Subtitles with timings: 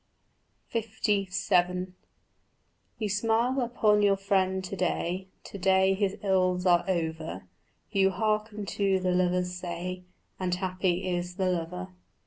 [0.73, 1.91] LVII
[2.97, 7.43] You smile upon your friend to day, To day his ills are over;
[7.91, 10.01] You hearken to the lover's say,
[10.39, 11.89] And happy is the lover.